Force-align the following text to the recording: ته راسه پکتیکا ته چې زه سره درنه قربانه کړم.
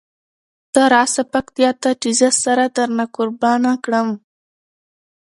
ته 0.73 0.81
راسه 0.93 1.23
پکتیکا 1.33 1.79
ته 1.83 1.91
چې 2.01 2.09
زه 2.19 2.29
سره 2.43 2.65
درنه 2.75 3.05
قربانه 3.15 3.71
کړم. 3.83 4.09